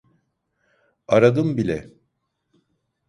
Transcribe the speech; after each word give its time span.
Aradım 1.07 1.57
bile. 1.57 1.93